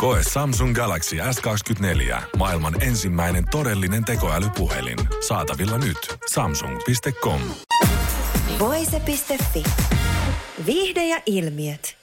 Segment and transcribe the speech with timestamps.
[0.00, 2.22] Koe Samsung Galaxy S24.
[2.36, 4.98] Maailman ensimmäinen todellinen tekoälypuhelin.
[5.28, 5.98] Saatavilla nyt.
[6.30, 7.40] Samsung.com.
[8.58, 9.62] Voise.fi.
[10.66, 11.96] Viihde ja ilmiöt.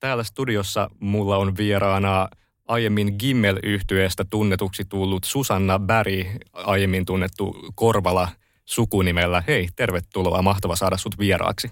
[0.00, 2.28] Täällä studiossa mulla on vieraana
[2.68, 8.28] aiemmin gimmel yhtyeestä tunnetuksi tullut Susanna Bäri, aiemmin tunnettu Korvala
[8.64, 9.42] sukunimellä.
[9.46, 10.42] Hei, tervetuloa.
[10.42, 11.70] Mahtava saada sut vieraaksi.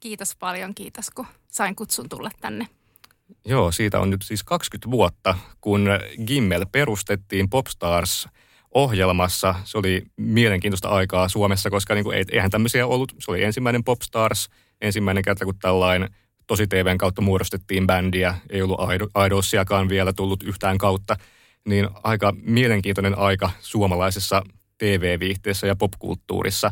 [0.00, 2.66] Kiitos paljon, kiitos kun sain kutsun tulla tänne.
[3.46, 5.88] Joo, siitä on nyt siis 20 vuotta, kun
[6.26, 8.28] Gimmel perustettiin Popstars
[8.74, 9.54] ohjelmassa.
[9.64, 13.14] Se oli mielenkiintoista aikaa Suomessa, koska niin kuin, eihän tämmöisiä ollut.
[13.18, 14.48] Se oli ensimmäinen Popstars,
[14.80, 16.08] ensimmäinen kerta, kun tällainen
[16.46, 18.34] tosi TVn kautta muodostettiin bändiä.
[18.50, 18.80] Ei ollut
[19.26, 21.16] Idolsiakaan vielä tullut yhtään kautta.
[21.68, 24.42] Niin aika mielenkiintoinen aika suomalaisessa
[24.78, 26.70] TV-viihteessä ja popkulttuurissa.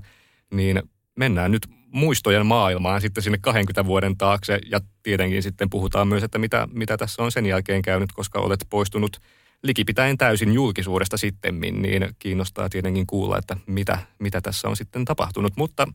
[0.55, 0.83] Niin
[1.17, 6.39] mennään nyt muistojen maailmaan sitten sinne 20 vuoden taakse ja tietenkin sitten puhutaan myös, että
[6.39, 9.21] mitä, mitä tässä on sen jälkeen käynyt, koska olet poistunut
[9.63, 15.53] likipitäen täysin julkisuudesta sitten, niin kiinnostaa tietenkin kuulla, että mitä, mitä tässä on sitten tapahtunut.
[15.57, 15.89] Mutta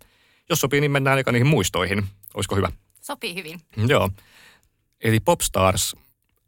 [0.49, 2.03] jos sopii, niin mennään eka niihin muistoihin.
[2.33, 2.71] Olisiko hyvä?
[3.01, 3.59] Sopii hyvin.
[3.87, 4.09] Joo.
[5.01, 5.95] Eli Popstars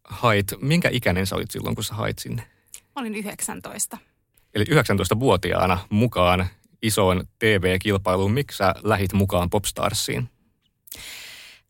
[0.03, 2.43] hait, minkä ikäinen sä olit silloin, kun sä hait sinne?
[2.95, 3.97] Mä olin 19.
[4.53, 6.47] Eli 19-vuotiaana mukaan
[6.81, 8.31] isoon TV-kilpailuun.
[8.31, 10.29] Miksi sä lähit mukaan Popstarsiin?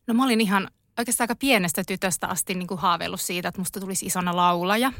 [0.06, 3.80] No mä olin ihan oikeastaan aika pienestä tytöstä asti niin kuin haaveillut siitä, että musta
[3.80, 4.92] tulisi isona laulaja.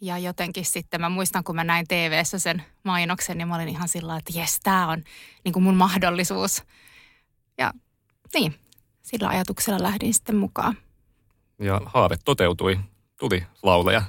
[0.00, 3.88] Ja jotenkin sitten mä muistan, kun mä näin tv sen mainoksen, niin mä olin ihan
[3.88, 5.02] sillä että jes, tää on
[5.44, 6.62] niin kuin mun mahdollisuus.
[7.58, 7.72] Ja
[8.34, 8.54] niin,
[9.02, 10.76] sillä ajatuksella lähdin sitten mukaan.
[11.58, 12.78] Ja haave toteutui,
[13.18, 14.02] tuli laulaja.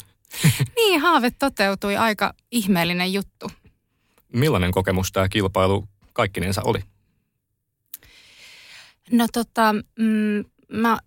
[0.75, 3.51] niin, haave toteutui, aika ihmeellinen juttu.
[4.35, 6.79] Millainen kokemus tämä kilpailu kaikkinensa oli?
[9.11, 10.99] No tota, mm, mä,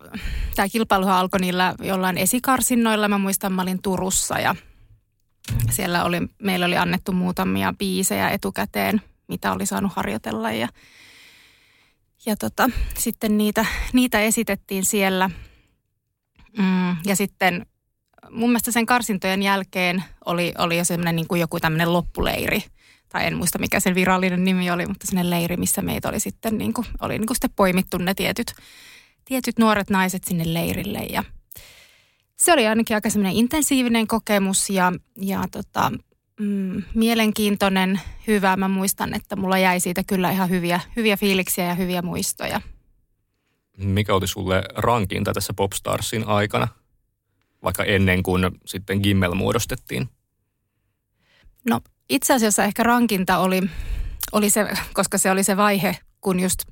[0.56, 3.08] tämä kilpailuhan alkoi niillä jollain esikarsinnoilla.
[3.08, 4.56] Mä muistan, mä olin Turussa ja
[5.70, 10.68] siellä oli, meillä oli annettu muutamia biisejä etukäteen, mitä oli saanut harjoitella ja,
[12.26, 15.30] ja tota, sitten niitä, niitä esitettiin siellä.
[16.58, 17.66] Mm, ja sitten
[18.30, 22.62] mun mielestä sen karsintojen jälkeen oli, oli jo semmoinen niin kuin joku tämmöinen loppuleiri–
[23.08, 26.58] tai en muista mikä sen virallinen nimi oli, mutta sinne leiri, missä meitä oli sitten,
[26.58, 28.52] niin kuin, oli niin kuin sitten poimittu ne tietyt,
[29.24, 31.24] tietyt nuoret naiset sinne leirille ja
[32.40, 35.92] se oli ainakin aika semmoinen intensiivinen kokemus ja, ja tota,
[36.40, 38.56] mm, mielenkiintoinen, hyvä.
[38.56, 42.60] Mä muistan, että mulla jäi siitä kyllä ihan hyviä, hyviä fiiliksiä ja hyviä muistoja.
[43.76, 46.68] Mikä oli sulle rankinta tässä Popstarsin aikana,
[47.62, 50.08] vaikka ennen kuin sitten Gimmel muodostettiin?
[51.68, 53.62] No itse asiassa ehkä rankinta oli,
[54.32, 56.62] oli se, koska se oli se vaihe, kun just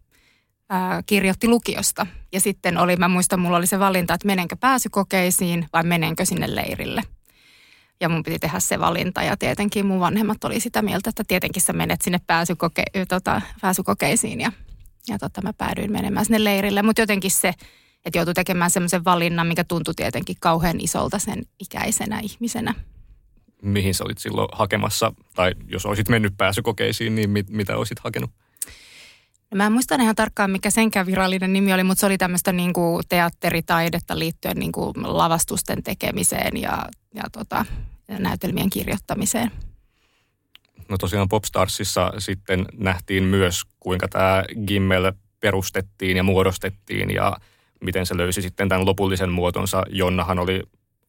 [0.68, 2.06] ää, kirjoitti lukiosta.
[2.32, 6.54] Ja sitten oli, mä muistan, mulla oli se valinta, että menenkö pääsykokeisiin vai menenkö sinne
[6.54, 7.02] leirille.
[8.00, 11.62] Ja mun piti tehdä se valinta ja tietenkin mun vanhemmat oli sitä mieltä, että tietenkin
[11.62, 14.52] sä menet sinne pääsykoke- tota, pääsykokeisiin ja,
[15.08, 16.82] ja tota, mä päädyin menemään sinne leirille.
[16.82, 17.48] Mutta jotenkin se,
[18.04, 22.74] että joutui tekemään semmoisen valinnan, mikä tuntui tietenkin kauhean isolta sen ikäisenä ihmisenä
[23.62, 28.30] mihin sä olit silloin hakemassa, tai jos olisit mennyt pääsykokeisiin, niin mit, mitä olisit hakenut?
[29.50, 32.52] No mä en muista ihan tarkkaan, mikä senkään virallinen nimi oli, mutta se oli tämmöistä
[32.52, 37.64] niin kuin teatteritaidetta liittyen niin kuin lavastusten tekemiseen ja, ja tota,
[38.08, 39.50] näytelmien kirjoittamiseen.
[40.88, 47.36] No tosiaan Popstarsissa sitten nähtiin myös, kuinka tämä Gimmel perustettiin ja muodostettiin ja
[47.80, 49.82] miten se löysi sitten tämän lopullisen muotonsa.
[49.88, 50.62] Jonnahan oli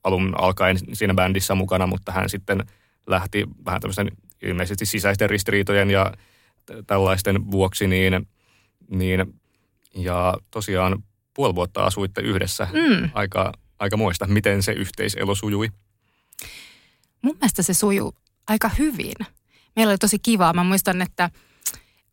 [0.07, 2.63] alun alkaen siinä bändissä mukana, mutta hän sitten
[3.07, 6.13] lähti vähän tämmöisen ilmeisesti sisäisten ristiriitojen ja
[6.88, 8.28] tällaisten vuoksi, niin,
[8.89, 9.33] niin
[9.95, 12.68] ja tosiaan puoli vuotta asuitte yhdessä.
[12.74, 13.09] Mm.
[13.13, 15.69] Aika, aika muista, miten se yhteiselo sujui?
[17.21, 18.13] Mun mielestä se sujuu
[18.48, 19.15] aika hyvin.
[19.75, 20.54] Meillä oli tosi kivaa.
[20.54, 21.30] Mä muistan, että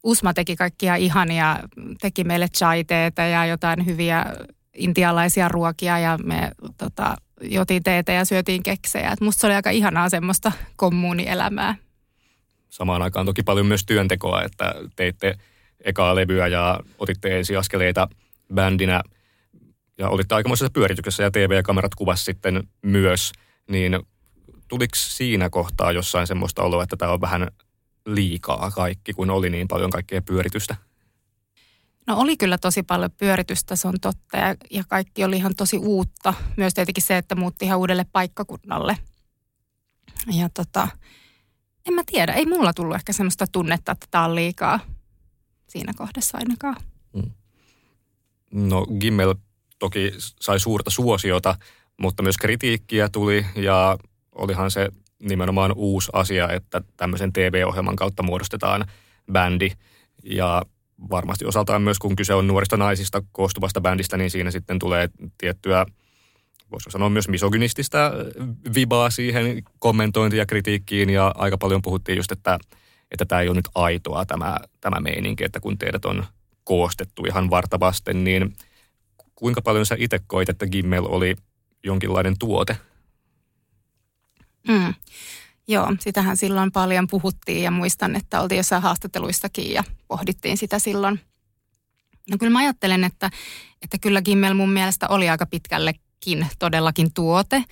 [0.03, 1.61] Usma teki kaikkia ihania,
[2.01, 4.25] teki meille chaiteita ja jotain hyviä
[4.75, 9.11] intialaisia ruokia ja me tota, jotiin teetä ja syötiin keksejä.
[9.11, 11.75] Et musta se oli aika ihanaa semmoista kommunielämää.
[12.71, 15.39] Samaan aikaan toki paljon myös työntekoa, että teitte
[15.85, 18.09] ekaa levyä ja otitte ensiaskeleita
[18.55, 19.03] bändinä
[19.99, 23.33] ja olitte aikamoisessa pyörityksessä ja TV-kamerat kuvas sitten myös,
[23.71, 23.99] niin
[24.69, 27.49] tuliko siinä kohtaa jossain semmoista oloa, että tämä on vähän
[28.07, 30.77] liikaa kaikki, kun oli niin paljon kaikkea pyöritystä?
[32.07, 34.37] No oli kyllä tosi paljon pyöritystä, se on totta.
[34.37, 36.35] Ja, ja kaikki oli ihan tosi uutta.
[36.57, 38.99] Myös tietenkin se, että muutti ihan uudelle paikkakunnalle.
[40.33, 40.89] Ja tota,
[41.87, 44.81] en mä tiedä, ei mulla tullut ehkä semmoista tunnetta, että tämä on liikaa
[45.69, 46.77] siinä kohdassa ainakaan.
[47.13, 47.31] Mm.
[48.51, 49.35] No Gimmel
[49.79, 51.59] toki sai suurta suosiota,
[52.01, 53.99] mutta myös kritiikkiä tuli ja
[54.33, 54.89] olihan se
[55.23, 58.87] nimenomaan uusi asia, että tämmöisen TV-ohjelman kautta muodostetaan
[59.33, 59.71] bändi.
[60.25, 60.63] Ja
[61.11, 65.09] varmasti osaltaan myös, kun kyse on nuorista naisista koostuvasta bändistä, niin siinä sitten tulee
[65.39, 65.87] tiettyä,
[66.71, 68.13] voisiko sanoa myös misogynististä
[68.75, 71.11] vibaa siihen kommentointiin ja kritiikkiin.
[71.11, 72.59] Ja aika paljon puhuttiin just, että,
[73.11, 76.25] että tämä ei ole nyt aitoa tämä, tämä meininki, että kun teidät on
[76.65, 78.57] koostettu ihan vartavasten, niin
[79.35, 81.37] kuinka paljon sä itse koit, että Gimmel oli
[81.85, 82.77] jonkinlainen tuote?
[84.69, 84.95] Mm.
[85.69, 91.21] Joo, sitähän silloin paljon puhuttiin ja muistan, että oltiin jossain haastatteluissakin ja pohdittiin sitä silloin.
[92.31, 93.31] No kyllä mä ajattelen, että,
[93.83, 97.65] että kyllä Gimmel mun mielestä oli aika pitkällekin todellakin tuote.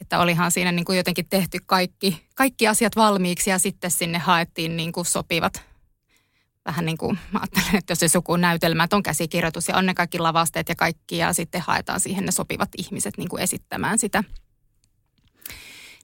[0.00, 4.76] Että olihan siinä niin kuin jotenkin tehty kaikki, kaikki asiat valmiiksi ja sitten sinne haettiin
[4.76, 5.62] niin kuin sopivat
[6.64, 9.86] vähän niin kuin, mä ajattelen, että jos se joku näytelmä, että on käsikirjoitus ja on
[9.86, 13.98] ne kaikki lavasteet ja kaikki ja sitten haetaan siihen ne sopivat ihmiset niin kuin esittämään
[13.98, 14.24] sitä–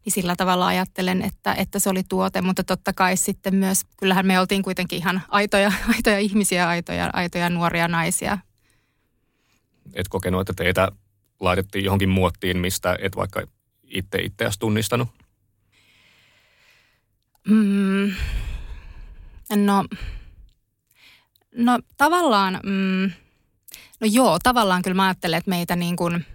[0.05, 4.27] niin sillä tavalla ajattelen, että, että se oli tuote, mutta totta kai sitten myös, kyllähän
[4.27, 8.39] me oltiin kuitenkin ihan aitoja, aitoja ihmisiä, aitoja, aitoja nuoria naisia.
[9.95, 10.93] Et kokenut, että teitä
[11.41, 13.43] laitettiin johonkin muottiin, mistä et vaikka
[13.85, 15.09] itse itseäsi tunnistanut?
[17.49, 18.13] Mm,
[19.57, 19.85] no,
[21.57, 23.11] no tavallaan, mm,
[24.01, 26.27] no joo, tavallaan kyllä mä ajattelen, että meitä niin kuin,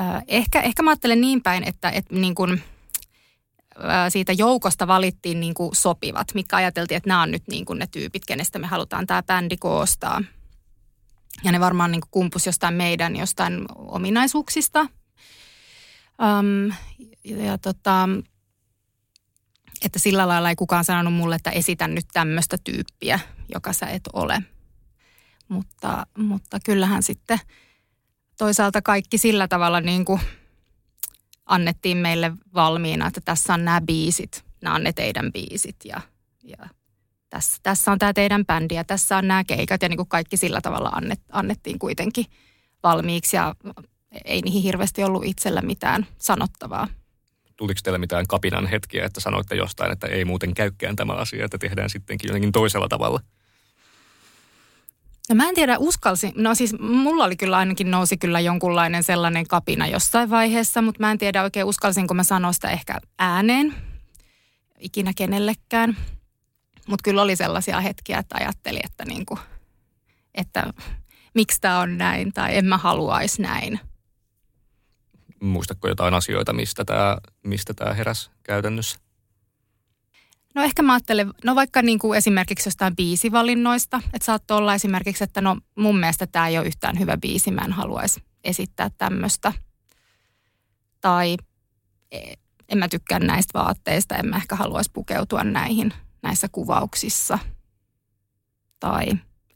[0.00, 2.62] äh, ehkä, ehkä mä ajattelen niin päin, että, että niin kuin,
[4.08, 7.86] siitä joukosta valittiin niin kuin sopivat, mitkä ajateltiin, että nämä on nyt niin kuin ne
[7.86, 10.22] tyypit, kenestä me halutaan tämä bändi koostaa.
[11.44, 14.80] Ja ne varmaan niin kumpus jostain meidän jostain ominaisuuksista.
[14.80, 16.72] Um,
[17.24, 18.08] ja tota,
[19.84, 23.20] että sillä lailla ei kukaan sanonut mulle, että esitän nyt tämmöistä tyyppiä,
[23.54, 24.42] joka sä et ole.
[25.48, 27.38] Mutta, mutta kyllähän sitten
[28.38, 30.20] toisaalta kaikki sillä tavalla niin kuin–
[31.48, 36.00] annettiin meille valmiina, että tässä on nämä biisit, nämä on ne teidän biisit ja,
[36.42, 36.68] ja
[37.30, 40.36] tässä, tässä on tämä teidän bändi ja tässä on nämä keikat ja niin kuin kaikki
[40.36, 42.26] sillä tavalla annet, annettiin kuitenkin
[42.82, 43.54] valmiiksi ja
[44.24, 46.88] ei niihin hirveästi ollut itsellä mitään sanottavaa.
[47.56, 51.58] Tuliko teille mitään kapinan hetkiä, että sanoitte jostain, että ei muuten käykään tämä asia, että
[51.58, 53.20] tehdään sittenkin jotenkin toisella tavalla?
[55.28, 56.32] No mä en tiedä, uskalsin.
[56.36, 61.10] No siis mulla oli kyllä ainakin nousi kyllä jonkunlainen sellainen kapina jossain vaiheessa, mutta mä
[61.10, 63.74] en tiedä oikein uskalsinko mä sanoa sitä ehkä ääneen
[64.78, 65.96] ikinä kenellekään.
[66.88, 69.38] Mutta kyllä oli sellaisia hetkiä, että ajattelin, että, niinku,
[70.34, 70.72] että
[71.34, 73.80] miksi tämä on näin tai en mä haluaisi näin.
[75.40, 78.98] Muistatko jotain asioita, mistä tämä mistä tää heräsi käytännössä?
[80.58, 85.24] No ehkä mä ajattelen, no vaikka niin kuin esimerkiksi jostain biisivalinnoista, että saattoi olla esimerkiksi,
[85.24, 89.52] että no mun mielestä tämä ei ole yhtään hyvä biisi, mä en haluaisi esittää tämmöistä.
[91.00, 91.36] Tai
[92.10, 92.32] e,
[92.68, 97.38] en mä tykkää näistä vaatteista, en mä ehkä haluaisi pukeutua näihin näissä kuvauksissa.
[98.80, 99.06] Tai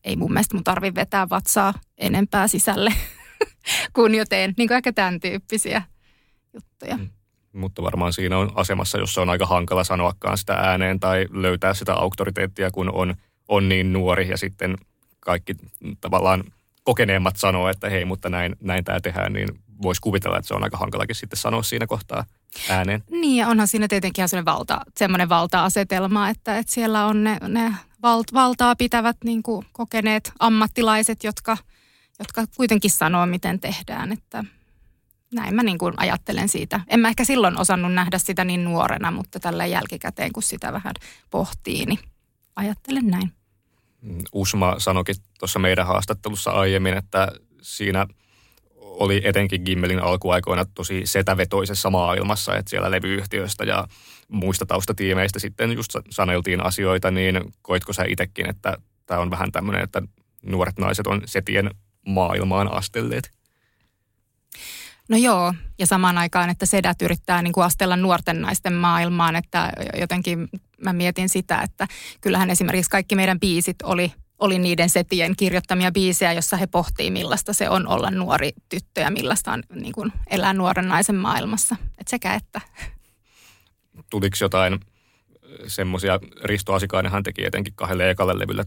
[0.05, 2.95] ei mun mielestä mun tarvi vetää vatsaa enempää sisälle
[3.95, 4.55] kuin jo teen.
[4.57, 5.83] Niin kuin ehkä tämän tyyppisiä
[6.55, 6.97] juttuja.
[6.97, 7.09] Mm
[7.53, 11.95] mutta varmaan siinä on asemassa, jossa on aika hankala sanoakaan sitä ääneen tai löytää sitä
[11.95, 13.15] auktoriteettia, kun on,
[13.49, 14.77] on niin nuori ja sitten
[15.21, 15.55] kaikki
[16.01, 16.45] tavallaan
[16.85, 19.49] kokeneemmat sanoo, että hei, mutta näin, näin tämä tehdään, niin
[19.83, 22.25] voisi kuvitella, että se on aika hankalakin sitten sanoa siinä kohtaa
[22.69, 23.03] ääneen.
[23.11, 27.75] Niin ja onhan siinä tietenkin sellainen, valta, sellainen valta-asetelma, että, että siellä on ne, ne
[28.03, 31.57] valt, valtaa pitävät niin kuin kokeneet ammattilaiset, jotka,
[32.19, 34.45] jotka kuitenkin sanoo, miten tehdään, että
[35.33, 36.81] näin mä niin kuin ajattelen siitä.
[36.89, 40.95] En mä ehkä silloin osannut nähdä sitä niin nuorena, mutta tällä jälkikäteen, kun sitä vähän
[41.31, 41.99] pohtii, niin
[42.57, 43.33] ajattelen näin.
[44.33, 47.29] Usma sanoikin tuossa meidän haastattelussa aiemmin, että
[47.63, 48.07] siinä
[48.77, 53.89] oli etenkin Gimmelin alkuaikoina tosi setävetoisessa maailmassa, että siellä levyyhtiöistä ja
[54.29, 59.83] muista taustatiimeistä sitten just saneltiin asioita, niin koitko sä itsekin, että tämä on vähän tämmöinen,
[59.83, 60.03] että
[60.43, 61.71] nuoret naiset on setien
[62.07, 63.31] maailmaan astelleet?
[65.13, 69.73] No joo, ja samaan aikaan, että sedät yrittää niin kuin astella nuorten naisten maailmaan, että
[70.01, 70.49] jotenkin
[70.85, 71.87] mä mietin sitä, että
[72.21, 77.53] kyllähän esimerkiksi kaikki meidän biisit oli, oli niiden setien kirjoittamia biisejä, jossa he pohtii millaista
[77.53, 81.77] se on olla nuori tyttö ja millaista on niin kuin elää nuoren naisen maailmassa.
[81.99, 82.61] Et sekä että.
[84.11, 84.81] Tuliko jotain
[85.67, 88.65] semmoisia, Risto Asikainenhan teki etenkin kahdelle ekalle levylle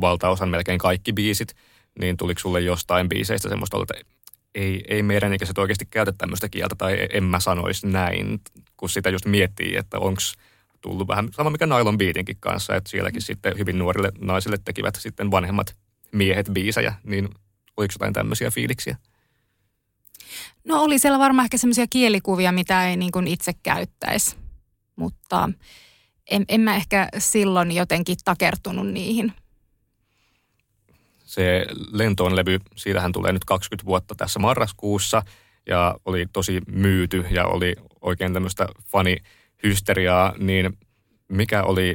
[0.00, 1.54] valtaosan melkein kaikki biisit,
[2.00, 4.17] niin tuliko sulle jostain biiseistä semmoista, että
[4.58, 8.40] ei, ei meidän ikäiset oikeasti käytä tämmöistä kieltä tai en mä sanoisi näin,
[8.76, 10.20] kun sitä just miettii, että onko
[10.80, 15.30] tullut vähän sama mikä Nailon Beatinkin kanssa, että sielläkin sitten hyvin nuorille naisille tekivät sitten
[15.30, 15.76] vanhemmat
[16.12, 17.28] miehet biisejä, niin
[17.76, 18.96] oliko jotain tämmöisiä fiiliksiä?
[20.64, 24.36] No oli siellä varmaan ehkä semmoisia kielikuvia, mitä ei niin kuin itse käyttäisi,
[24.96, 25.50] mutta
[26.30, 29.32] en, en mä ehkä silloin jotenkin takertunut niihin.
[31.28, 35.22] Se lentoon levy, siitähän tulee nyt 20 vuotta tässä marraskuussa.
[35.66, 40.78] Ja oli tosi myyty ja oli oikein tämmöistä fanihysteriaa, niin
[41.28, 41.94] mikä oli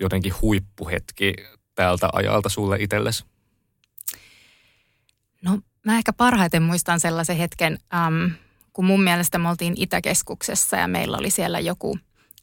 [0.00, 1.34] jotenkin huippuhetki
[1.74, 3.24] tältä ajalta sulle itsellesi?
[5.42, 8.30] No mä ehkä parhaiten muistan sellaisen hetken, äm,
[8.72, 11.98] kun mun mielestä me oltiin Itäkeskuksessa ja meillä oli siellä joku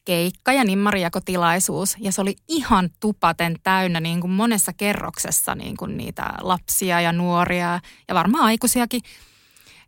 [0.09, 1.95] keikka ja nimmarijakotilaisuus.
[1.99, 7.11] Ja se oli ihan tupaten täynnä niin kuin monessa kerroksessa niin kuin niitä lapsia ja
[7.11, 9.01] nuoria ja varmaan aikuisiakin.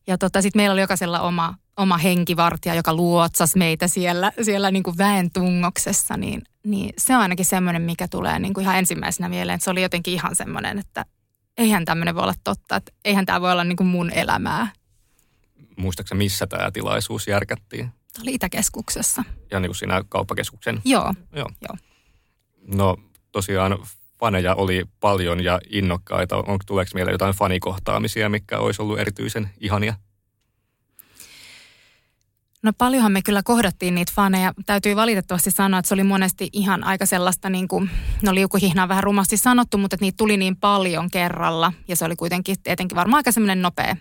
[0.07, 4.83] Ja tota, sitten meillä oli jokaisella oma, oma henkivartija, joka luotsasi meitä siellä, siellä niin
[4.83, 6.17] kuin väen tungoksessa.
[6.17, 9.55] Niin, niin se on ainakin semmoinen, mikä tulee niin kuin ihan ensimmäisenä mieleen.
[9.55, 11.05] Että se oli jotenkin ihan semmoinen, että
[11.57, 14.71] eihän tämmöinen voi olla totta, että eihän tämä voi olla niin kuin mun elämää.
[15.77, 17.91] Muistaakseni missä tämä tilaisuus järkättiin?
[18.13, 19.23] Tämä oli Itäkeskuksessa.
[19.51, 20.81] Ja niin kuin siinä kauppakeskuksen?
[20.85, 21.13] Joo.
[21.35, 21.49] Joo.
[21.61, 21.77] Joo.
[22.75, 22.97] No
[23.31, 23.77] tosiaan
[24.19, 26.37] faneja oli paljon ja innokkaita.
[26.37, 29.93] Onko tuleeko meille jotain fanikohtaamisia, mikä olisi ollut erityisen ihania?
[32.63, 34.53] No paljonhan me kyllä kohdattiin niitä faneja.
[34.65, 37.89] Täytyy valitettavasti sanoa, että se oli monesti ihan aika sellaista, niin kuin,
[38.21, 41.73] no liukuhihnaa vähän rumasti sanottu, mutta että niitä tuli niin paljon kerralla.
[41.87, 43.95] Ja se oli kuitenkin tietenkin varmaan aika semmoinen nopea,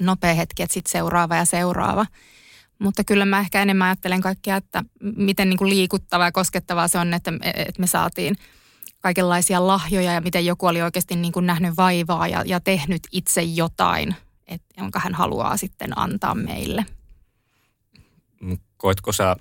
[0.00, 2.06] nopea hetki, että sitten seuraava ja seuraava.
[2.78, 4.84] Mutta kyllä mä ehkä enemmän ajattelen kaikkea, että
[5.16, 8.36] miten niin kuin liikuttavaa ja koskettavaa se on, että, että me saatiin
[9.00, 13.42] kaikenlaisia lahjoja ja miten joku oli oikeasti niin kuin nähnyt vaivaa ja, ja tehnyt itse
[13.42, 14.14] jotain,
[14.46, 16.86] että, jonka hän haluaa sitten antaa meille.
[18.76, 19.36] Koetko sä,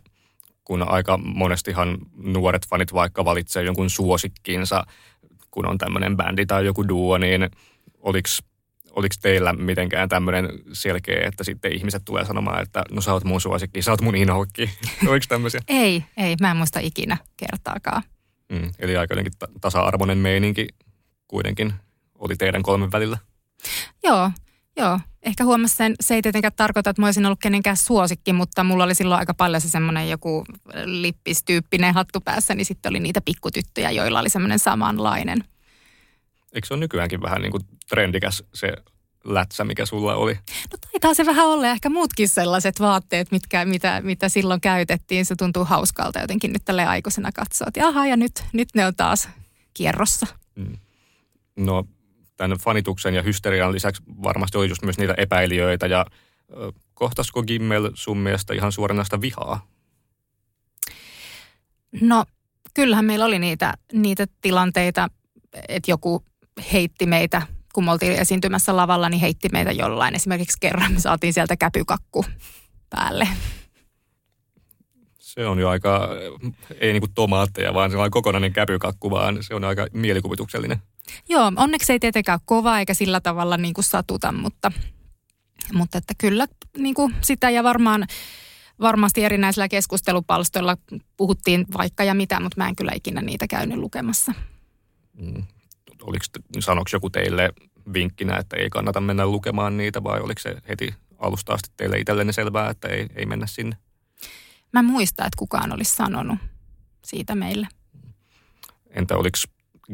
[0.64, 4.86] kun aika monestihan nuoret fanit vaikka valitsee jonkun suosikkinsa,
[5.52, 7.50] kun on tämmöinen bändi tai joku duo, niin
[8.00, 8.30] oliko
[8.96, 13.42] oliko teillä mitenkään tämmöinen selkeä, että sitten ihmiset tulee sanomaan, että no sä oot mun
[13.42, 14.70] suosikki, sä oot mun inhokki.
[15.10, 15.62] Oliko tämmöisiä?
[15.68, 18.04] ei, ei, mä en muista ikinä kertaakaan.
[18.50, 20.68] Mm, eli aika jotenkin tasa-arvoinen meininki
[21.28, 21.74] kuitenkin
[22.20, 23.18] oli teidän kolmen välillä.
[24.04, 24.32] Joo,
[24.78, 28.64] Joo, ehkä huomasin sen, se ei tietenkään tarkoita, että mä olisin ollut kenenkään suosikki, mutta
[28.64, 30.46] mulla oli silloin aika paljon se semmoinen joku
[30.86, 35.44] lippistyyppinen hattu päässä, niin sitten oli niitä pikkutyttöjä, joilla oli semmoinen samanlainen.
[36.56, 38.74] Eikö se ole nykyäänkin vähän niin kuin trendikäs se
[39.24, 40.34] lätsä, mikä sulla oli?
[40.72, 45.26] No taitaa se vähän olla ehkä muutkin sellaiset vaatteet, mitkä, mitä, mitä silloin käytettiin.
[45.26, 48.96] Se tuntuu hauskalta jotenkin nyt tälle aikuisena katsoa, että aha ja nyt, nyt ne on
[48.96, 49.30] taas
[49.74, 50.28] kierrossa.
[50.56, 50.78] Mm.
[51.56, 51.84] No
[52.38, 56.06] tämän fanituksen ja hysterian lisäksi varmasti oli just myös niitä epäilijöitä ja
[56.94, 59.68] kohtasko Gimmel sun mielestä ihan suoranaista vihaa?
[62.02, 62.26] No
[62.74, 65.10] kyllähän meillä oli niitä, niitä tilanteita,
[65.68, 66.24] että joku
[66.74, 67.42] heitti meitä,
[67.74, 70.16] kun me oltiin esiintymässä lavalla, niin heitti meitä jollain.
[70.16, 72.26] Esimerkiksi kerran me saatiin sieltä käpykakku
[72.90, 73.28] päälle.
[75.20, 76.10] Se on jo aika,
[76.80, 80.82] ei niin kuin tomaatteja, vaan se on kokonainen käpykakku, vaan se on aika mielikuvituksellinen.
[81.30, 84.72] Joo, onneksi ei tietenkään kova eikä sillä tavalla niin kuin satuta, mutta,
[85.74, 86.48] mutta että kyllä
[86.78, 88.08] niin kuin sitä ja varmaan
[88.82, 90.78] varmasti erinäisillä keskustelupalstoilla
[91.18, 94.34] puhuttiin vaikka ja mitä, mutta mä en kyllä ikinä niitä käynyt lukemassa.
[95.14, 95.44] Mm.
[96.08, 96.26] Oliko,
[96.60, 97.54] sanoiko joku teille
[97.94, 102.34] vinkkinä, että ei kannata mennä lukemaan niitä vai oliko se heti alusta asti teille itsellenne
[102.34, 103.78] selvää, että ei, ei mennä sinne?
[104.74, 106.40] Mä muistan, että kukaan olisi sanonut
[107.06, 107.68] siitä meille.
[108.90, 109.38] Entä oliko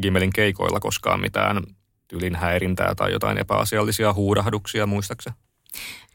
[0.02, 1.64] Gimmelin keikoilla koskaan mitään
[2.08, 5.34] tylin häirintää tai jotain epäasiallisia huudahduksia, muistaaksä?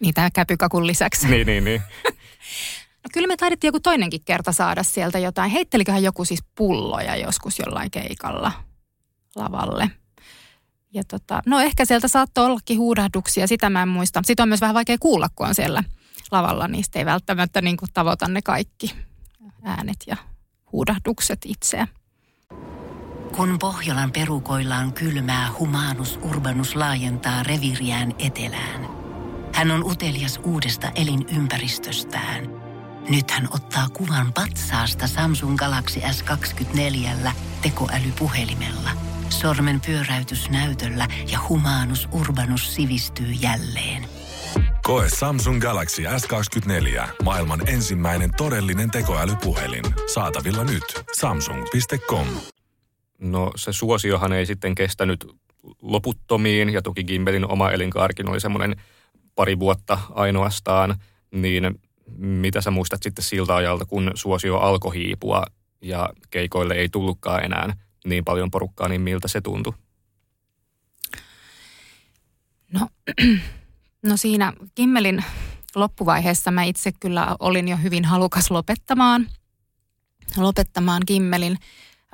[0.00, 1.28] Niitä käpykakun lisäksi.
[1.28, 1.82] niin, niin, niin.
[3.02, 5.50] no kyllä me taidettiin joku toinenkin kerta saada sieltä jotain.
[5.50, 8.65] Heitteliköhän joku siis pulloja joskus jollain keikalla
[9.36, 9.90] lavalle.
[10.94, 14.20] Ja tota, no ehkä sieltä saattoi ollakin huudahduksia, sitä mä en muista.
[14.24, 15.84] Sitä on myös vähän vaikea kuulla, kun on siellä
[16.30, 16.68] lavalla.
[16.68, 18.94] Niistä ei välttämättä niin kuin tavoita ne kaikki
[19.62, 20.16] äänet ja
[20.72, 21.88] huudahdukset itseä.
[23.36, 28.88] Kun Pohjolan perukoillaan kylmää, humanus urbanus laajentaa reviriään etelään.
[29.54, 32.44] Hän on utelias uudesta elinympäristöstään.
[33.08, 37.30] Nyt hän ottaa kuvan patsaasta Samsung Galaxy S24
[37.62, 38.90] tekoälypuhelimella.
[39.30, 44.04] Sormen pyöräytys näytöllä ja humanus urbanus sivistyy jälleen.
[44.82, 47.08] Koe Samsung Galaxy S24.
[47.22, 49.84] Maailman ensimmäinen todellinen tekoälypuhelin.
[50.14, 50.84] Saatavilla nyt.
[51.12, 52.26] Samsung.com.
[53.18, 55.26] No se suosiohan ei sitten kestänyt
[55.82, 58.76] loputtomiin ja toki Gimbelin oma elinkaarkin oli semmoinen
[59.34, 60.96] pari vuotta ainoastaan,
[61.30, 61.80] niin
[62.18, 65.42] mitä sä muistat sitten siltä ajalta, kun suosio alkoi hiipua
[65.82, 69.72] ja keikoille ei tullutkaan enää niin paljon porukkaa, niin miltä se tuntui?
[72.72, 72.88] No,
[74.08, 75.24] no siinä Kimmelin
[75.74, 79.26] loppuvaiheessa mä itse kyllä olin jo hyvin halukas lopettamaan,
[80.36, 81.58] lopettamaan Kimmelin,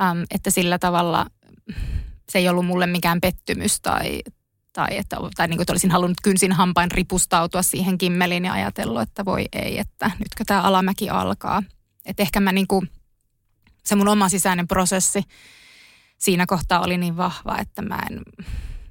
[0.02, 1.26] äm, että sillä tavalla
[2.28, 4.22] se ei ollut mulle mikään pettymys tai,
[4.72, 9.02] tai, että, tai niin kuin, että olisin halunnut kynsin hampain ripustautua siihen Kimmeliin ja ajatellut,
[9.02, 11.62] että voi ei, että nytkö tämä alamäki alkaa.
[12.06, 12.90] Että ehkä mä niin kuin,
[13.84, 15.22] se mun oma sisäinen prosessi
[16.22, 18.22] siinä kohtaa oli niin vahva, että mä en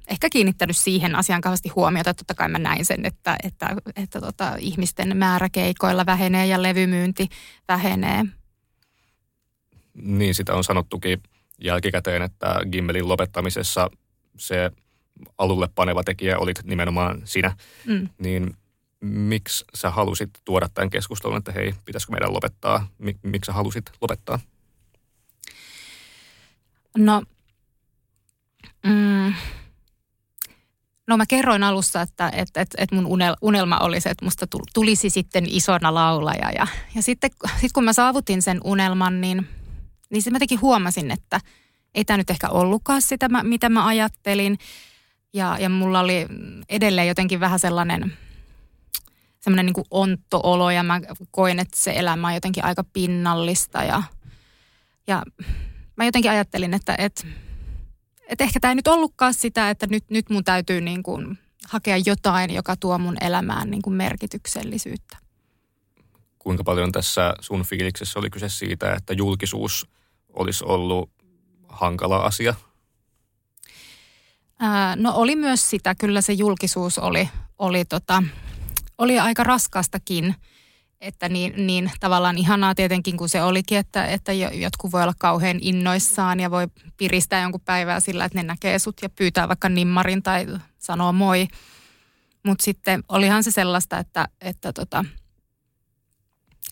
[0.08, 2.14] ehkä kiinnittänyt siihen asiaan kauheasti huomiota.
[2.14, 7.28] Totta kai mä näin sen, että, että, että tota, ihmisten määrä keikoilla vähenee ja levymyynti
[7.68, 8.24] vähenee.
[9.94, 11.22] Niin, sitä on sanottukin
[11.58, 13.90] jälkikäteen, että Gimmelin lopettamisessa
[14.38, 14.70] se
[15.38, 17.56] alulle paneva tekijä olit nimenomaan sinä.
[17.86, 18.08] Mm.
[18.18, 18.56] Niin
[19.00, 22.88] miksi sä halusit tuoda tämän keskustelun, että hei, pitäisikö meidän lopettaa?
[23.22, 24.38] Miksi sä halusit lopettaa?
[26.98, 27.22] No,
[28.86, 29.34] mm,
[31.06, 33.06] no mä kerroin alussa, että, että, että, että mun
[33.42, 36.50] unelma oli se, että musta tulisi sitten isona laulaja.
[36.50, 37.30] Ja, ja sitten
[37.60, 39.48] sit kun mä saavutin sen unelman, niin,
[40.10, 41.40] niin sitten mä tekin huomasin, että
[41.94, 44.58] ei tämä nyt ehkä ollutkaan sitä, mitä mä ajattelin.
[45.34, 46.26] Ja, ja mulla oli
[46.68, 48.12] edelleen jotenkin vähän sellainen
[49.40, 54.02] semmoinen niin ontto-olo ja mä koin, että se elämä on jotenkin aika pinnallista ja,
[55.06, 55.22] ja
[56.02, 57.26] mä jotenkin ajattelin, että, että,
[58.28, 61.96] että ehkä tämä ei nyt ollutkaan sitä, että nyt, nyt mun täytyy niin kuin hakea
[62.06, 65.16] jotain, joka tuo mun elämään niin kuin merkityksellisyyttä.
[66.38, 69.86] Kuinka paljon tässä sun fiiliksessä oli kyse siitä, että julkisuus
[70.32, 71.10] olisi ollut
[71.68, 72.54] hankala asia?
[74.58, 78.22] Ää, no oli myös sitä, kyllä se julkisuus oli, oli, tota,
[78.98, 80.34] oli aika raskastakin–
[81.02, 85.58] että niin, niin tavallaan ihanaa tietenkin kuin se olikin, että, että jotkut voi olla kauhean
[85.60, 90.22] innoissaan ja voi piristää jonkun päivää sillä, että ne näkee sut ja pyytää vaikka nimmarin
[90.22, 90.46] tai
[90.78, 91.48] sanoo moi.
[92.46, 95.04] Mutta sitten olihan se sellaista, että, että, tota,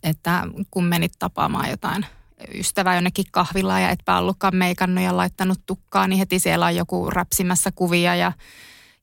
[0.03, 2.07] että kun menit tapaamaan jotain
[2.55, 7.11] ystävää jonnekin kahvilla ja etpä ollutkaan meikannut ja laittanut tukkaa, niin heti siellä on joku
[7.11, 8.33] räpsimässä kuvia ja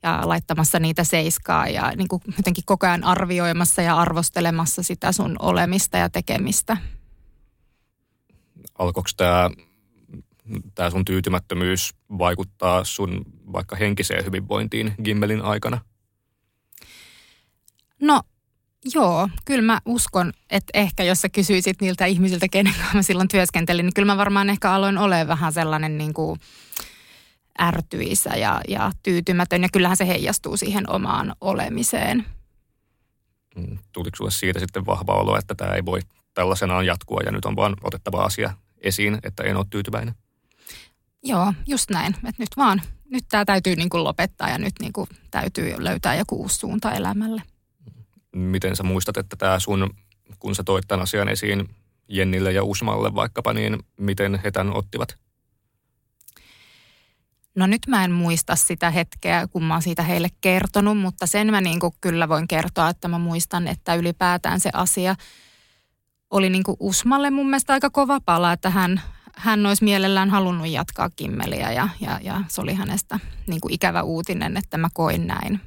[0.08, 5.36] ja laittamassa niitä seiskaa ja niin kuin jotenkin koko ajan arvioimassa ja arvostelemassa sitä sun
[5.39, 6.78] olemista ja tekemistä.
[8.80, 9.50] Alkoiko tämä,
[10.76, 15.82] tämä sun tyytymättömyys vaikuttaa sun vaikka henkiseen hyvinvointiin Gimmelin aikana?
[18.02, 18.22] No
[18.93, 23.28] joo, kyllä mä uskon, että ehkä jos sä kysyisit niiltä ihmisiltä, kenen kanssa mä silloin
[23.28, 26.39] työskentelin, niin kyllä mä varmaan ehkä aloin olemaan vähän sellainen niin kuin,
[27.62, 32.26] ärtyisä ja, ja tyytymätön ja kyllähän se heijastuu siihen omaan olemiseen.
[33.56, 36.00] Mm, tuliko sinulle siitä sitten vahva olo, että tämä ei voi
[36.34, 40.15] tällaisenaan jatkua ja nyt on vaan otettava asia esiin, että en ole tyytyväinen?
[41.24, 42.15] Joo, just näin.
[42.15, 46.15] Että nyt vaan, nyt tämä täytyy niin kuin lopettaa ja nyt niin kuin täytyy löytää
[46.15, 47.41] joku uusi suunta elämälle.
[48.36, 49.89] Miten sä muistat, että tämä sun,
[50.39, 51.70] kun sä toit tämän asian esiin
[52.08, 55.17] Jennille ja Usmalle vaikkapa, niin miten he tämän ottivat?
[57.58, 61.52] No nyt mä en muista sitä hetkeä, kun mä oon siitä heille kertonut, mutta sen
[61.52, 65.15] mä niin kuin kyllä voin kertoa, että mä muistan, että ylipäätään se asia
[66.30, 69.02] oli niin kuin Usmalle mun mielestä aika kova pala, että hän,
[69.36, 74.02] hän olisi mielellään halunnut jatkaa kimmeliä ja, ja, ja se oli hänestä niin kuin ikävä
[74.04, 75.60] uutinen, että mä koin näin.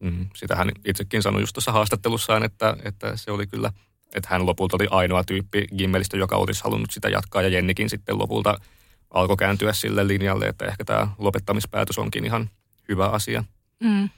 [0.00, 3.72] Mm, sitä hän itsekin sanoi just tuossa haastattelussaan, että, että se oli kyllä,
[4.14, 8.18] että hän lopulta oli ainoa tyyppi Gimmelistä, joka olisi halunnut sitä jatkaa ja Jennikin sitten
[8.18, 8.56] lopulta–
[9.12, 12.50] alkoi kääntyä sille linjalle, että ehkä tämä lopettamispäätös onkin ihan
[12.88, 13.44] hyvä asia.
[13.80, 14.08] Mm.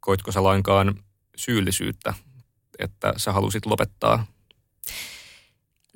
[0.00, 0.94] Koitko sä lainkaan
[1.36, 2.14] syyllisyyttä,
[2.78, 4.26] että sä halusit lopettaa?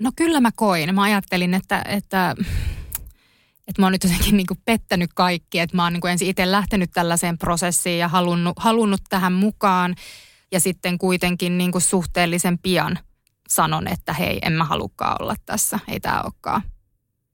[0.01, 0.95] No kyllä mä koin.
[0.95, 2.35] Mä ajattelin, että, että,
[3.69, 6.91] että mä oon nyt jotenkin niin pettänyt kaikki, että mä oon niin ensin itse lähtenyt
[6.95, 9.95] tällaiseen prosessiin ja halunnut, halunnut tähän mukaan
[10.53, 12.99] ja sitten kuitenkin niin suhteellisen pian
[13.49, 16.63] sanon, että hei, en mä halukkaan olla tässä, ei tämä olekaan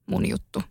[0.06, 0.62] mun juttu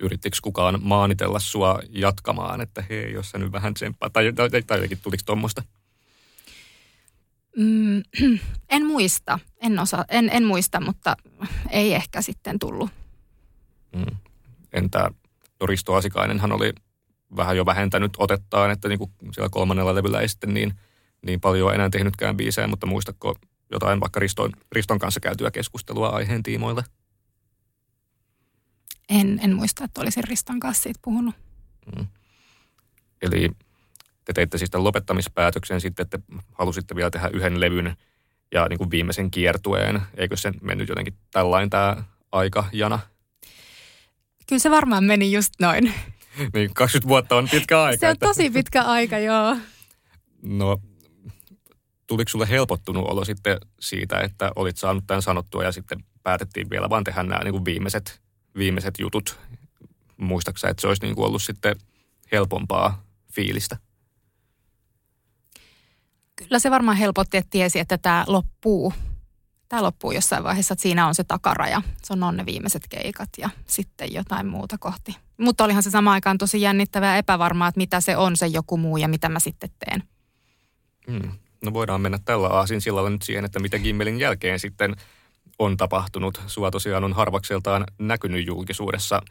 [0.00, 4.78] yrittikö kukaan maanitella sua jatkamaan, että hei, jos sä nyt vähän tsemppaa, tai, tai, tai
[4.78, 5.62] jotenkin tuliko tuommoista?
[7.56, 8.02] Mm,
[8.70, 11.16] en muista, en, osa, en, en muista, mutta
[11.70, 12.90] ei ehkä sitten tullut.
[13.96, 14.16] Mm.
[14.72, 15.10] Entä
[15.64, 16.72] Risto Asikainenhan oli
[17.36, 20.74] vähän jo vähentänyt otettaan, että niin kuin siellä kolmannella levyllä ei sitten niin
[21.26, 23.34] niin paljon enää tehnytkään biisejä, mutta muistatko
[23.70, 26.84] jotain vaikka Riston, Riston kanssa käytyä keskustelua aiheen tiimoilta?
[29.08, 31.34] En, en muista, että olisin Riston kanssa siitä puhunut.
[31.96, 32.06] Mm.
[33.22, 33.50] Eli
[34.24, 36.18] te teitte siis tämän lopettamispäätöksen sitten, että
[36.52, 37.96] halusitte vielä tehdä yhden levyn
[38.52, 40.02] ja niin kuin viimeisen kiertueen.
[40.14, 41.96] Eikö se mennyt jotenkin tällainen tämä
[42.32, 42.98] aikajana?
[44.48, 45.84] Kyllä se varmaan meni just noin.
[46.54, 48.00] niin, 20 vuotta on pitkä aika.
[48.00, 48.26] Se on että...
[48.26, 49.56] tosi pitkä aika, joo.
[50.42, 50.80] No,
[52.06, 56.90] tuliko sulle helpottunut olo sitten siitä, että olit saanut tämän sanottua ja sitten päätettiin vielä
[56.90, 58.21] vaan tehdä nämä niin kuin viimeiset,
[58.56, 59.38] viimeiset jutut?
[60.16, 61.76] Muistaaksä, että se olisi niin kuin ollut sitten
[62.32, 63.76] helpompaa fiilistä?
[66.36, 68.92] Kyllä se varmaan helpotti, että tiesi, että tämä loppuu.
[69.68, 71.82] Tämä loppuu jossain vaiheessa, että siinä on se takaraja.
[72.02, 75.16] Se on, ne viimeiset keikat ja sitten jotain muuta kohti.
[75.38, 78.76] Mutta olihan se sama aikaan tosi jännittävää ja epävarmaa, että mitä se on se joku
[78.76, 80.02] muu ja mitä mä sitten teen.
[81.10, 81.32] Hmm.
[81.64, 84.96] No voidaan mennä tällä aasin sillalla nyt siihen, että mitä Gimmelin jälkeen sitten
[85.64, 86.42] on tapahtunut.
[86.46, 89.22] Sua tosiaan on harvakseltaan näkynyt julkisuudessa.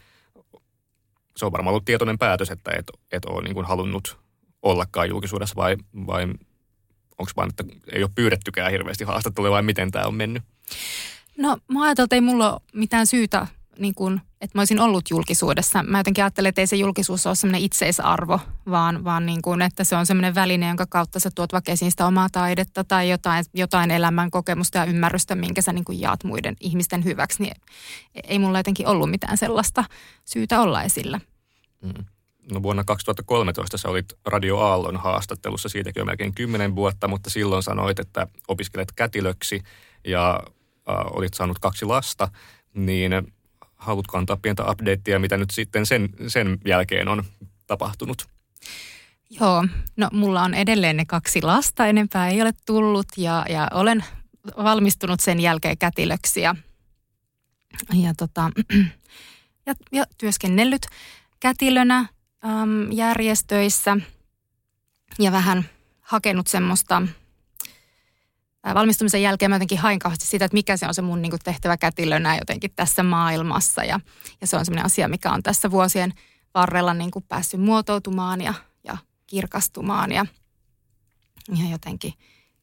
[1.38, 4.18] Se on varmaan ollut tietoinen päätös, että et, et ole niin halunnut
[4.62, 6.24] ollakaan julkisuudessa vai, vai
[7.18, 7.64] onko vaan, että
[7.94, 10.44] ei ole pyydettykään hirveästi haastattelua vai miten tämä on mennyt?
[11.38, 13.48] No mä ajattelin, että ei mulla ole mitään syytä,
[13.80, 15.84] niin kun, että mä olisin ollut julkisuudessa.
[15.84, 19.84] Mä jotenkin ajattelen, että ei se julkisuus ole semmoinen itseisarvo, vaan, vaan niin kun, että
[19.84, 23.46] se on semmoinen väline, jonka kautta sä tuot vaikka esiin sitä omaa taidetta tai jotain,
[23.54, 27.44] jotain elämän kokemusta ja ymmärrystä, minkä sä niin kun jaat muiden ihmisten hyväksi.
[27.44, 27.56] Niin
[28.24, 29.84] ei mulla jotenkin ollut mitään sellaista
[30.26, 31.20] syytä olla esillä.
[31.82, 32.06] Mm.
[32.52, 37.64] No vuonna 2013 sä olit Radio Aallon haastattelussa, siitäkin on melkein kymmenen vuotta, mutta silloin
[37.64, 39.64] sanoit, että opiskelet kätilöksi
[40.08, 40.40] ja
[40.90, 42.28] äh, olit saanut kaksi lasta,
[42.74, 43.14] niin
[43.82, 47.24] haluatko antaa pientä updatea, mitä nyt sitten sen, sen jälkeen on
[47.68, 48.28] tapahtunut?
[49.30, 49.66] Joo,
[49.98, 54.04] no mulla on edelleen ne kaksi lasta, enempää ei ole tullut ja, ja olen
[54.58, 56.56] valmistunut sen jälkeen kätilöksi ja,
[57.94, 58.52] ja, tota,
[59.66, 60.88] ja, ja työskennellyt
[61.40, 61.98] kätilönä
[62.46, 63.98] äm, järjestöissä
[65.20, 65.66] ja vähän
[66.02, 67.02] hakenut semmoista
[68.64, 71.40] valmistumisen jälkeen mä jotenkin hain kauheasti sitä, että mikä se on se mun niin kuin
[71.44, 73.84] tehtävä kätilönä jotenkin tässä maailmassa.
[73.84, 74.00] Ja,
[74.42, 76.14] ja se on semmoinen asia, mikä on tässä vuosien
[76.54, 78.98] varrella niin kuin päässyt muotoutumaan ja, ja
[79.28, 80.12] kirkastumaan.
[80.12, 80.26] Ja,
[81.50, 82.14] ja jotenkin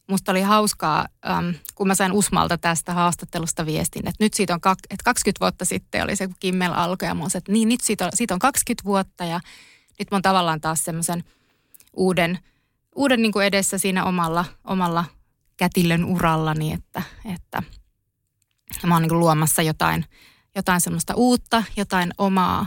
[0.08, 4.60] musta oli hauskaa, äm, kun mä sain Usmalta tästä haastattelusta viestin, että nyt siitä on
[4.60, 7.80] kak, että 20 vuotta sitten oli se, kun Kimmel alkoi ja mun että niin nyt
[7.80, 9.40] siitä on, siitä on 20 vuotta ja
[9.98, 11.24] nyt mä oon tavallaan taas semmoisen
[11.96, 12.38] uuden,
[12.94, 15.04] uuden niin kuin edessä siinä omalla, omalla
[15.58, 17.02] kätilön urallani, että,
[17.34, 17.62] että
[18.86, 20.04] mä oon niin luomassa jotain,
[20.54, 22.66] jotain semmoista uutta, jotain omaa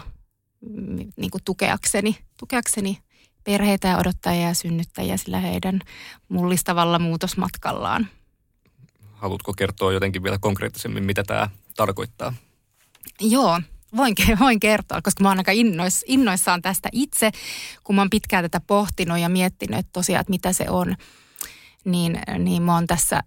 [1.18, 2.98] niin kuin tukeakseni, tukeakseni
[3.44, 5.82] perheitä ja odottajia ja synnyttäjiä sillä heidän
[6.30, 8.08] mullistavalla muutosmatkallaan.
[9.12, 12.34] Haluatko kertoa jotenkin vielä konkreettisemmin, mitä tämä tarkoittaa?
[13.22, 13.62] Joo,
[13.98, 17.32] voin, voin kertoa, koska mä oon aika innois, innoissaan tästä itse,
[17.84, 20.96] kun mä oon pitkään tätä pohtinut ja miettinyt että tosiaan, että mitä se on.
[21.86, 23.24] Niin, niin mä oon tässä,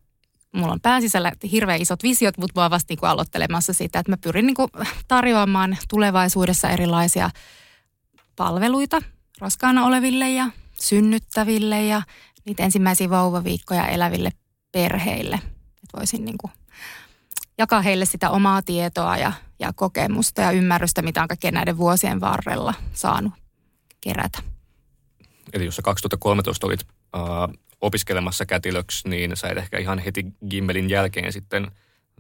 [0.53, 4.47] mulla on pääsisällä hirveän isot visiot, mutta oon vasta niin aloittelemassa sitä, että mä pyrin
[4.47, 4.57] niin
[5.09, 7.31] tarjoamaan tulevaisuudessa erilaisia
[8.37, 9.03] palveluita
[9.40, 10.47] raskaana oleville ja
[10.81, 12.03] synnyttäville ja
[12.45, 14.31] niitä ensimmäisiä vauvaviikkoja eläville
[14.73, 15.37] perheille.
[15.85, 16.53] Että voisin niin kuin
[17.59, 22.21] jakaa heille sitä omaa tietoa ja, ja kokemusta ja ymmärrystä, mitä on kaikkien näiden vuosien
[22.21, 23.33] varrella saanut
[24.01, 24.38] kerätä.
[25.53, 26.87] Eli jos sä 2013 olit
[27.17, 27.23] äh,
[27.85, 31.70] opiskelemassa kätilöksi, niin sä et ehkä ihan heti Gimmelin jälkeen sitten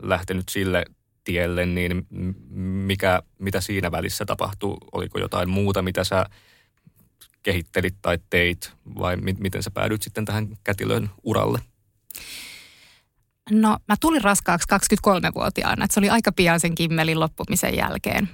[0.02, 0.84] lähtenyt sille
[1.24, 2.06] tielle, niin
[2.86, 4.76] mikä, mitä siinä välissä tapahtui?
[4.92, 6.26] Oliko jotain muuta, mitä sä
[7.42, 11.58] kehittelit tai teit vai mi- miten sä päädyit sitten tähän kätilön uralle?
[13.50, 18.28] No mä tulin raskaaksi 23-vuotiaana, että se oli aika pian sen kimmelin loppumisen jälkeen.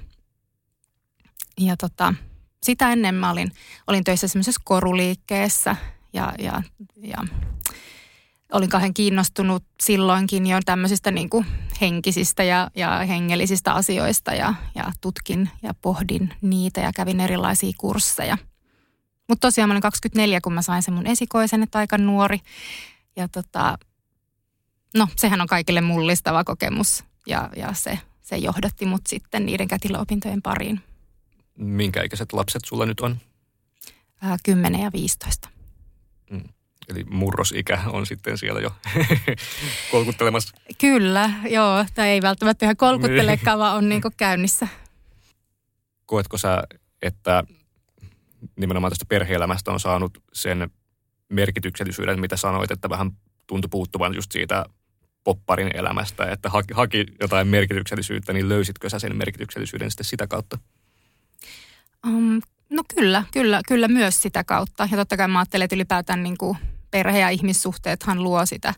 [1.59, 2.13] Ja tota,
[2.63, 3.51] sitä ennen mä olin,
[3.87, 5.75] olin töissä semmoisessa koruliikkeessä
[6.13, 6.63] ja, ja,
[6.97, 7.17] ja
[8.51, 11.45] olin kahden kiinnostunut silloinkin jo tämmöisistä niin kuin
[11.81, 18.37] henkisistä ja, ja hengellisistä asioista ja, ja tutkin ja pohdin niitä ja kävin erilaisia kursseja.
[19.29, 22.39] Mutta tosiaan mä olin 24, kun mä sain sen mun esikoisen, että aika nuori.
[23.15, 23.77] Ja tota,
[24.97, 30.41] no sehän on kaikille mullistava kokemus ja, ja se, se johdatti mut sitten niiden kätilöopintojen
[30.41, 30.81] pariin.
[31.57, 33.17] Minkä ikäiset lapset sulla nyt on?
[34.23, 35.49] Äh, 10 ja 15.
[36.31, 36.43] Mm.
[36.89, 38.75] Eli murrosikä on sitten siellä jo
[39.91, 40.57] kolkuttelemassa.
[40.77, 41.85] Kyllä, joo.
[41.95, 44.67] Tai ei välttämättä ihan kolkuttelekaan, vaan on niin käynnissä.
[46.05, 46.63] Koetko sä,
[47.01, 47.43] että
[48.55, 50.71] nimenomaan tästä perheelämästä on saanut sen
[51.29, 53.11] merkityksellisyyden, mitä sanoit, että vähän
[53.47, 54.65] tuntui puuttuvan just siitä
[55.23, 60.57] popparin elämästä, että haki, haki jotain merkityksellisyyttä, niin löysitkö sä sen merkityksellisyyden sitten sitä kautta?
[62.07, 64.87] Um, no kyllä, kyllä, kyllä myös sitä kautta.
[64.91, 66.57] Ja totta kai mä ajattelen, että ylipäätään niin kuin
[66.91, 68.73] perhe- ja ihmissuhteethan luo sitä,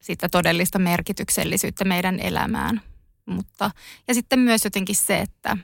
[0.00, 2.80] sitä todellista merkityksellisyyttä meidän elämään.
[3.26, 3.70] Mutta,
[4.08, 5.56] ja sitten myös jotenkin se, että,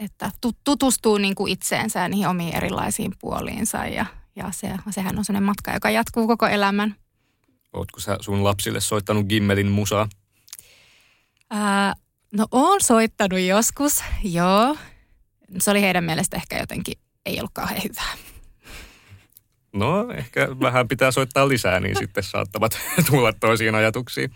[0.00, 0.30] että
[0.64, 5.46] tutustuu niin kuin itseensä ja niihin omiin erilaisiin puoliinsa ja, ja se, sehän on sellainen
[5.46, 6.94] matka, joka jatkuu koko elämän.
[7.72, 10.08] Ootko sä sun lapsille soittanut Gimmelin musaa?
[11.50, 11.94] Ää,
[12.32, 14.76] no oon soittanut joskus, joo.
[15.58, 16.94] Se oli heidän mielestä ehkä jotenkin,
[17.26, 18.14] ei ollut kauhean hyvää.
[19.74, 22.78] No, ehkä vähän pitää soittaa lisää, niin sitten saattavat
[23.10, 24.30] tulla toisiin ajatuksiin.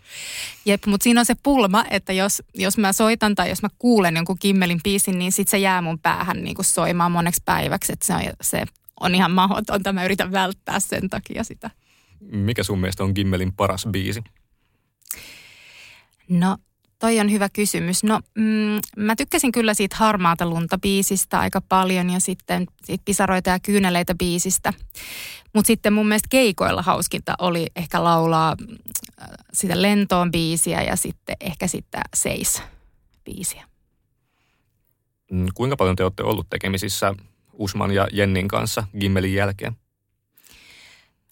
[0.64, 4.16] Jep, mutta siinä on se pulma, että jos, jos mä soitan tai jos mä kuulen
[4.16, 7.92] jonkun Kimmelin biisin, niin sitten se jää mun päähän niin kuin soimaan moneksi päiväksi.
[7.92, 8.64] Että se on, se
[9.00, 9.92] on ihan mahdotonta.
[9.92, 11.70] Mä yritän välttää sen takia sitä.
[12.20, 14.22] Mikä sun mielestä on Gimmelin paras biisi?
[16.28, 16.56] No,
[16.98, 18.04] toi on hyvä kysymys.
[18.04, 23.50] No, mm, mä tykkäsin kyllä siitä Harmaata lunta biisistä aika paljon ja sitten siitä Pisaroita
[23.50, 24.72] ja kyyneleitä biisistä.
[25.54, 28.56] Mutta sitten mun mielestä keikoilla hauskinta oli ehkä laulaa
[29.22, 32.62] äh, sitä lentoon biisiä ja sitten ehkä sitä seis
[33.24, 33.64] biisiä.
[35.32, 37.14] Mm, kuinka paljon te olette ollut tekemisissä
[37.52, 39.76] Usman ja Jennin kanssa Gimmelin jälkeen?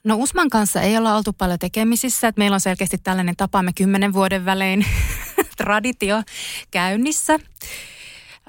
[0.04, 2.28] No Usman kanssa ei olla oltu paljon tekemisissä.
[2.28, 4.86] Että meillä on selkeästi tällainen tapaamme kymmenen vuoden välein
[5.56, 6.22] traditio
[6.70, 7.38] käynnissä.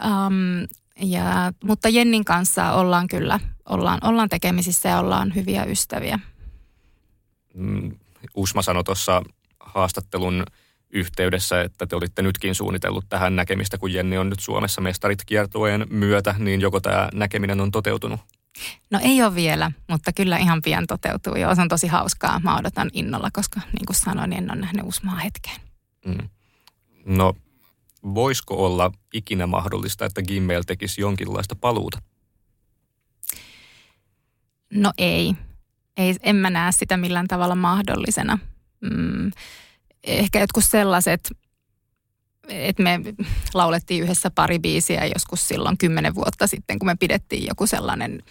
[0.05, 0.67] Um,
[0.99, 3.39] ja, mutta Jennin kanssa ollaan kyllä,
[3.69, 6.19] ollaan, ollaan tekemisissä ja ollaan hyviä ystäviä.
[7.53, 7.91] Mm,
[8.35, 9.21] Usma sanoi tuossa
[9.59, 10.43] haastattelun
[10.89, 15.85] yhteydessä, että te olitte nytkin suunnitellut tähän näkemistä, kun Jenni on nyt Suomessa mestarit kiertueen
[15.89, 18.19] myötä, niin joko tämä näkeminen on toteutunut?
[18.91, 21.35] No ei ole vielä, mutta kyllä ihan pian toteutuu.
[21.35, 22.39] Joo, se on tosi hauskaa.
[22.39, 25.61] Mä odotan innolla, koska niin kuin sanoin, en ole nähnyt Usmaa hetkeen.
[26.05, 26.29] Mm.
[27.07, 27.33] No,
[28.03, 32.01] voisiko olla ikinä mahdollista, että Gimmel tekisi jonkinlaista paluuta?
[34.73, 35.33] No ei.
[35.97, 38.39] ei en mä näe sitä millään tavalla mahdollisena.
[38.81, 39.31] Mm,
[40.03, 41.31] ehkä jotkut sellaiset,
[42.47, 42.99] että me
[43.53, 48.23] laulettiin yhdessä pari biisiä joskus silloin kymmenen vuotta sitten, kun me pidettiin joku sellainen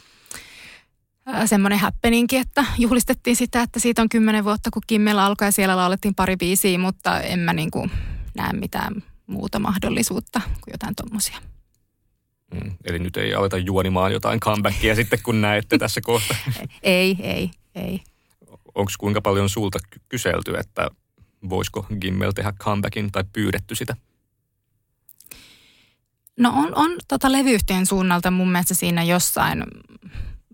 [1.46, 5.76] semmoinen happeninki, että juhlistettiin sitä, että siitä on kymmenen vuotta, kun Kimmel alkoi ja siellä
[5.76, 7.90] laulettiin pari biisiä, mutta en mä niin kuin
[8.36, 11.38] näe mitään muuta mahdollisuutta kuin jotain tuommoisia.
[12.54, 16.36] Mm, eli nyt ei aleta juonimaan jotain comebackia sitten, kun näette tässä kohta.
[16.82, 18.00] ei, ei, ei.
[18.74, 20.90] Onko kuinka paljon sulta kyselty, että
[21.48, 23.96] voisiko Gimmel tehdä comebackin tai pyydetty sitä?
[26.38, 29.64] No on, on tota levyyhtiön suunnalta mun mielestä siinä jossain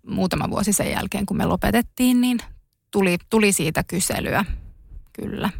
[0.07, 2.39] muutama vuosi sen jälkeen, kun me lopetettiin, niin
[2.91, 4.45] tuli, tuli siitä kyselyä,
[5.13, 5.51] kyllä.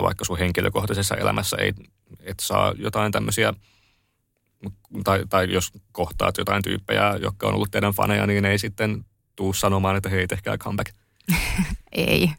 [0.00, 1.72] Mutta vaikka sun henkilökohtaisessa elämässä ei
[2.20, 3.54] et saa jotain tämmöisiä,
[5.04, 9.04] tai, tai jos kohtaat jotain tyyppejä, jotka on ollut teidän faneja, niin ei sitten
[9.36, 10.94] tuu sanomaan, että hei, tehkää comeback.
[11.92, 12.30] ei.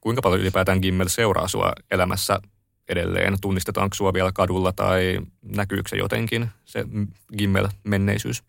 [0.00, 2.40] Kuinka paljon ylipäätään Gimmel seuraa sua elämässä
[2.88, 3.36] edelleen?
[3.40, 6.84] Tunnistetaanko sua vielä kadulla tai näkyykö se jotenkin, se
[7.38, 8.44] Gimmel-menneisyys?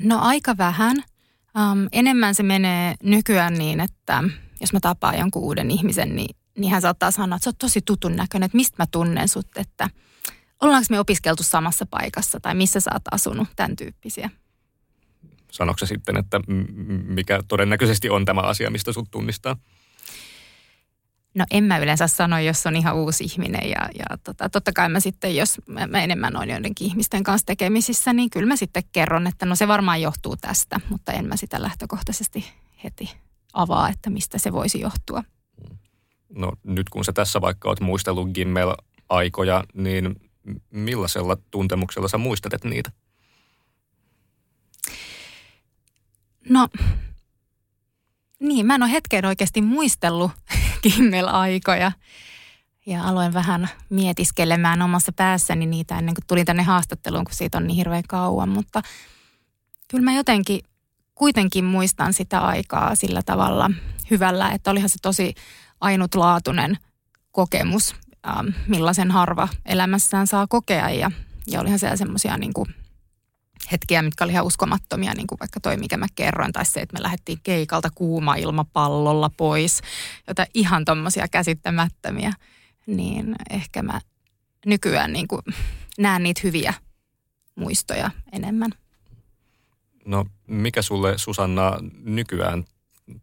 [0.00, 0.96] No aika vähän.
[0.96, 4.24] Um, enemmän se menee nykyään niin, että
[4.60, 7.80] jos mä tapaan jonkun uuden ihmisen, niin, niin hän saattaa sanoa, että sä oot tosi
[7.82, 9.90] tutun näköinen, että mistä mä tunnen sut, että
[10.60, 14.30] ollaanko me opiskeltu samassa paikassa tai missä sä oot asunut, tämän tyyppisiä.
[15.52, 16.40] Sanoiko sitten, että
[17.06, 19.56] mikä todennäköisesti on tämä asia, mistä sut tunnistaa?
[21.34, 24.88] No en mä yleensä sano, jos on ihan uusi ihminen ja, ja tota, totta kai
[24.88, 28.82] mä sitten, jos mä, mä enemmän olen joidenkin ihmisten kanssa tekemisissä, niin kyllä mä sitten
[28.92, 32.44] kerron, että no se varmaan johtuu tästä, mutta en mä sitä lähtökohtaisesti
[32.84, 33.10] heti
[33.52, 35.24] avaa, että mistä se voisi johtua.
[36.36, 40.16] No nyt kun sä tässä vaikka oot muistellut Gimmel-aikoja, niin
[40.70, 42.90] millaisella tuntemuksella sä muistelet niitä?
[46.48, 46.68] No,
[48.40, 50.30] niin, mä en ole hetken oikeasti muistellut
[50.82, 51.92] Kimmel-aikoja.
[52.86, 57.66] Ja aloin vähän mietiskelemään omassa päässäni niitä ennen kuin tulin tänne haastatteluun, kun siitä on
[57.66, 58.48] niin hirveän kauan.
[58.48, 58.82] Mutta
[59.88, 60.60] kyllä mä jotenkin
[61.14, 63.70] kuitenkin muistan sitä aikaa sillä tavalla
[64.10, 65.34] hyvällä, että olihan se tosi
[65.80, 66.78] ainutlaatuinen
[67.32, 67.94] kokemus,
[68.28, 70.90] ähm, millaisen harva elämässään saa kokea.
[70.90, 71.10] Ja,
[71.46, 72.52] ja olihan siellä semmoisia niin
[73.72, 76.96] hetkiä, mitkä oli ihan uskomattomia, niin kuin vaikka toi, mikä mä kerroin, tai se, että
[76.96, 79.80] me lähdettiin keikalta kuuma ilmapallolla pois,
[80.28, 82.32] jota ihan tommosia käsittämättömiä,
[82.86, 84.00] niin ehkä mä
[84.66, 85.42] nykyään niin kuin
[85.98, 86.74] näen niitä hyviä
[87.54, 88.70] muistoja enemmän.
[90.04, 92.64] No mikä sulle Susanna nykyään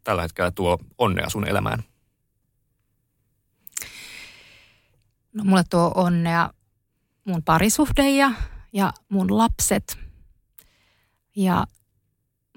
[0.04, 1.84] tällä hetkellä tuo onnea sun elämään?
[5.34, 6.50] No mulle tuo onnea
[7.26, 8.32] mun parisuhde ja,
[8.74, 9.98] ja mun lapset.
[11.36, 11.68] Ja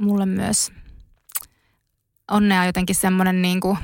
[0.01, 0.73] mulle myös
[2.31, 3.79] onnea jotenkin semmoinen niin kuin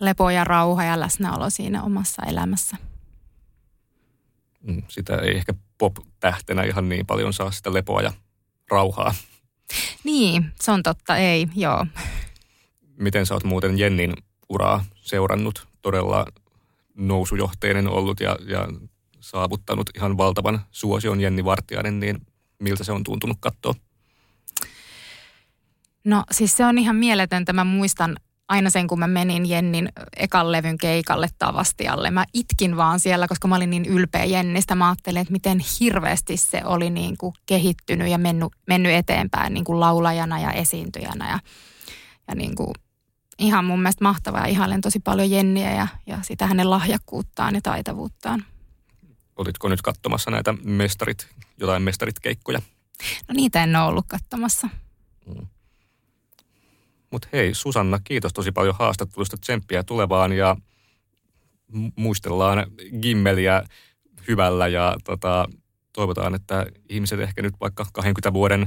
[0.00, 2.76] lepo ja rauha ja läsnäolo siinä omassa elämässä.
[4.62, 8.12] Mm, sitä ei ehkä pop-tähtenä ihan niin paljon saa sitä lepoa ja
[8.70, 9.14] rauhaa.
[10.04, 11.86] Niin, se on totta, ei, joo.
[12.96, 14.12] Miten sä oot muuten Jennin
[14.48, 15.68] uraa seurannut?
[15.82, 16.26] Todella
[16.94, 18.68] nousujohteinen ollut ja, ja
[19.20, 22.26] saavuttanut ihan valtavan suosion Jenni Vartiainen, niin
[22.58, 23.74] miltä se on tuntunut katsoa?
[26.04, 27.52] No siis se on ihan mieletöntä.
[27.52, 28.16] Mä muistan
[28.48, 32.10] aina sen, kun mä menin Jennin ekan levyn keikalle Tavastialle.
[32.10, 34.74] Mä itkin vaan siellä, koska mä olin niin ylpeä Jennistä.
[34.74, 39.64] Mä ajattelin, että miten hirveästi se oli niin kuin kehittynyt ja mennyt, mennyt eteenpäin niin
[39.64, 41.30] kuin laulajana ja esiintyjänä.
[41.30, 41.38] Ja,
[42.28, 42.72] ja niin kuin
[43.38, 47.60] ihan mun mielestä mahtavaa ja ihailen tosi paljon Jenniä ja, ja sitä hänen lahjakkuuttaan ja
[47.60, 48.44] taitavuuttaan.
[49.36, 52.62] Olitko nyt katsomassa näitä mestarit, jotain mestarit-keikkoja?
[53.28, 54.68] No niitä en ole ollut katsomassa.
[55.26, 55.46] Mm.
[57.10, 60.56] Mutta hei Susanna, kiitos tosi paljon haastattelusta tsemppiä tulevaan ja
[61.96, 62.66] muistellaan
[63.02, 63.64] Gimmeliä
[64.28, 65.48] hyvällä ja tota,
[65.92, 68.66] toivotaan, että ihmiset ehkä nyt vaikka 20 vuoden,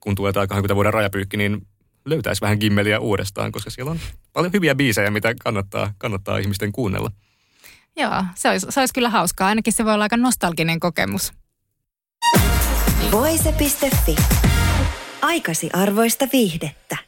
[0.00, 1.66] kun tulee tämä 20 vuoden rajapyykki, niin
[2.08, 4.00] löytäisi vähän Gimmeliä uudestaan, koska siellä on
[4.32, 7.10] paljon hyviä biisejä, mitä kannattaa, kannattaa ihmisten kuunnella.
[7.96, 9.48] Joo, se olisi, se olisi kyllä hauskaa.
[9.48, 11.32] Ainakin se voi olla aika nostalginen kokemus.
[13.12, 14.16] Voise.fi.
[15.22, 17.07] Aikasi arvoista viihdettä.